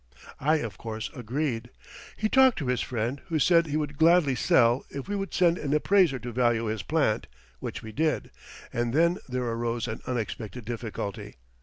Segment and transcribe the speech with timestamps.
[0.39, 1.69] I of course agreed.
[2.17, 5.59] He talked to his friend, who said he would gladly sell if we would send
[5.59, 7.27] an appraiser to value his plant,
[7.59, 8.31] which we did,
[8.73, 11.35] and then there arose an unexpected difficulty.